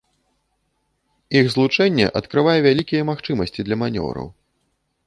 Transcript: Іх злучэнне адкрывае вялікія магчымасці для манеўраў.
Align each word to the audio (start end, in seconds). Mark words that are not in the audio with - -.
Іх 1.41 1.45
злучэнне 1.55 2.09
адкрывае 2.21 2.59
вялікія 2.69 3.07
магчымасці 3.13 3.59
для 3.71 3.75
манеўраў. 3.85 4.27